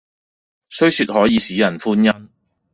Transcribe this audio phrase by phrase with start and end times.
[0.67, 2.29] 雖說可以使人歡欣，